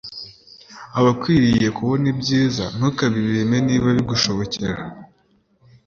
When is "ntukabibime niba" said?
2.75-3.87